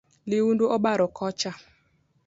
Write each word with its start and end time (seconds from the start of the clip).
Liudu 0.29 0.65
obaro 0.75 1.07
koch. 1.17 1.43